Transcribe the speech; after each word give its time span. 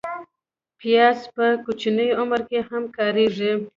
پیاز 0.79 1.19
په 1.35 1.45
کوچني 1.65 2.07
عمر 2.21 2.41
کې 2.49 2.59
هم 2.69 2.83
کارېږي 2.97 3.51